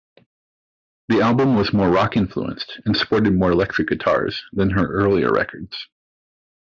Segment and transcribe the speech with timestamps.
[1.09, 5.77] The album was more rock-influenced and sported more electric guitars than her earlier records.